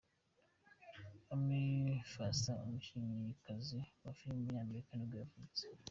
Ami 1.33 1.61
Foster, 2.11 2.61
umukinnyikazi 2.65 3.79
wa 4.03 4.11
film 4.17 4.33
w’umunyamerika 4.37 4.91
nibwo 4.93 5.17
yavutse. 5.23 5.63